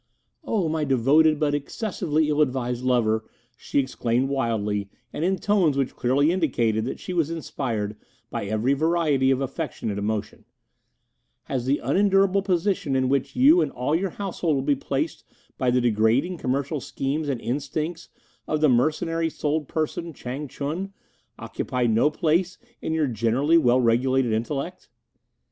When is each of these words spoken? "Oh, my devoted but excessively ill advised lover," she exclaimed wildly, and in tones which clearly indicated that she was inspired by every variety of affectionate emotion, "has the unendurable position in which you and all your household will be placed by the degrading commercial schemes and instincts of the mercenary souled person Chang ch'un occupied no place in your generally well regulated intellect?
"Oh, 0.43 0.67
my 0.67 0.83
devoted 0.83 1.39
but 1.39 1.53
excessively 1.53 2.27
ill 2.27 2.41
advised 2.41 2.83
lover," 2.83 3.23
she 3.55 3.77
exclaimed 3.77 4.29
wildly, 4.29 4.89
and 5.13 5.23
in 5.23 5.37
tones 5.37 5.77
which 5.77 5.95
clearly 5.95 6.31
indicated 6.31 6.85
that 6.85 6.99
she 6.99 7.13
was 7.13 7.29
inspired 7.29 7.95
by 8.31 8.45
every 8.45 8.73
variety 8.73 9.29
of 9.29 9.41
affectionate 9.41 9.99
emotion, 9.99 10.43
"has 11.43 11.67
the 11.67 11.77
unendurable 11.83 12.41
position 12.41 12.95
in 12.95 13.09
which 13.09 13.35
you 13.35 13.61
and 13.61 13.71
all 13.73 13.93
your 13.93 14.09
household 14.09 14.55
will 14.55 14.63
be 14.63 14.75
placed 14.75 15.23
by 15.59 15.69
the 15.69 15.79
degrading 15.79 16.39
commercial 16.39 16.81
schemes 16.81 17.29
and 17.29 17.39
instincts 17.39 18.09
of 18.47 18.59
the 18.59 18.69
mercenary 18.69 19.29
souled 19.29 19.67
person 19.67 20.13
Chang 20.13 20.47
ch'un 20.47 20.93
occupied 21.37 21.91
no 21.91 22.09
place 22.09 22.57
in 22.81 22.91
your 22.95 23.05
generally 23.05 23.59
well 23.59 23.79
regulated 23.79 24.33
intellect? 24.33 24.89